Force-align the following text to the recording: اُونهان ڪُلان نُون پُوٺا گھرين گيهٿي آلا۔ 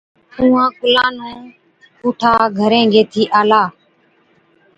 اُونهان 0.39 0.71
ڪُلان 0.79 1.11
نُون 1.17 1.37
پُوٺا 1.99 2.33
گھرين 2.59 2.85
گيهٿي 2.93 3.23
آلا۔ 3.39 3.63